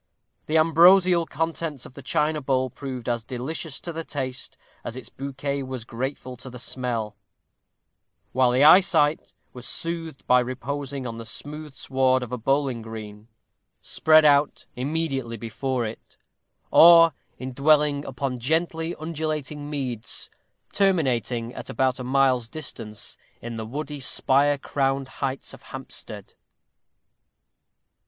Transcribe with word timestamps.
The 0.47 0.57
ambrosial 0.57 1.27
contents 1.27 1.85
of 1.85 1.93
the 1.93 2.01
china 2.01 2.41
bowl 2.41 2.71
proved 2.71 3.07
as 3.07 3.21
delicious 3.23 3.79
to 3.81 3.93
the 3.93 4.03
taste 4.03 4.57
as 4.83 4.95
its 4.95 5.09
bouquet 5.09 5.61
was 5.61 5.85
grateful 5.85 6.35
to 6.37 6.49
the 6.49 6.57
smell; 6.57 7.15
while 8.31 8.49
the 8.49 8.63
eyesight 8.63 9.31
was 9.53 9.67
soothed 9.67 10.25
by 10.25 10.39
reposing 10.39 11.05
on 11.05 11.19
the 11.19 11.23
smooth 11.27 11.75
sward 11.75 12.23
of 12.23 12.31
a 12.31 12.37
bowling 12.39 12.81
green 12.81 13.27
spread 13.79 14.25
out 14.25 14.65
immediately 14.75 15.37
before 15.37 15.85
it, 15.85 16.17
or 16.71 17.13
in 17.37 17.53
dwelling 17.53 18.03
upon 18.05 18.39
gently 18.39 18.95
undulating 18.95 19.69
meads, 19.69 20.31
terminating, 20.73 21.53
at 21.53 21.69
about 21.69 21.99
a 21.99 22.03
mile's 22.03 22.47
distance, 22.47 23.17
in 23.39 23.55
the 23.55 23.67
woody, 23.67 23.99
spire 23.99 24.57
crowned 24.57 25.07
heights 25.07 25.53
of 25.53 25.61
Hampstead. 25.61 26.33